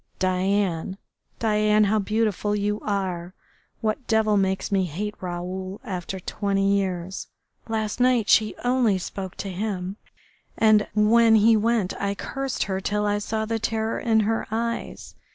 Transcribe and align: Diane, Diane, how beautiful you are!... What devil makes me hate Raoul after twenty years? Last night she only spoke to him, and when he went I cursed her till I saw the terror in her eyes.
Diane, 0.17 0.97
Diane, 1.37 1.83
how 1.83 1.99
beautiful 1.99 2.55
you 2.55 2.79
are!... 2.79 3.35
What 3.81 4.07
devil 4.07 4.35
makes 4.35 4.71
me 4.71 4.85
hate 4.85 5.13
Raoul 5.21 5.79
after 5.83 6.19
twenty 6.19 6.73
years? 6.75 7.27
Last 7.67 7.99
night 7.99 8.27
she 8.27 8.55
only 8.63 8.97
spoke 8.97 9.35
to 9.35 9.49
him, 9.51 9.97
and 10.57 10.87
when 10.95 11.35
he 11.35 11.55
went 11.55 11.93
I 12.01 12.15
cursed 12.15 12.63
her 12.63 12.81
till 12.81 13.05
I 13.05 13.19
saw 13.19 13.45
the 13.45 13.59
terror 13.59 13.99
in 13.99 14.21
her 14.21 14.47
eyes. 14.49 15.13